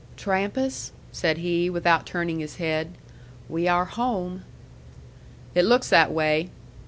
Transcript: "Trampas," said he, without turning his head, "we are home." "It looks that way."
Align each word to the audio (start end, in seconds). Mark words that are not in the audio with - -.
"Trampas," 0.17 0.93
said 1.11 1.37
he, 1.37 1.69
without 1.69 2.07
turning 2.07 2.39
his 2.39 2.55
head, 2.55 2.95
"we 3.47 3.67
are 3.67 3.85
home." 3.85 4.43
"It 5.53 5.61
looks 5.63 5.89
that 5.89 6.11
way." 6.11 6.49